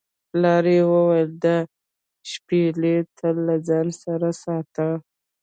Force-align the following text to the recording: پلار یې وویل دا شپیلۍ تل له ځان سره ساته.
پلار 0.29 0.65
یې 0.75 0.81
وویل 0.91 1.31
دا 1.45 1.57
شپیلۍ 2.31 2.97
تل 3.17 3.35
له 3.47 3.55
ځان 3.67 3.87
سره 4.01 4.29
ساته. 4.43 4.87